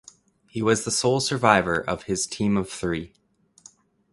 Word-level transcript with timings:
He 0.47 0.63
was 0.63 0.83
the 0.83 0.89
sole 0.89 1.19
survivor 1.19 1.79
of 1.79 2.05
his 2.05 2.25
team 2.25 2.57
of 2.57 2.67
three. 2.67 3.13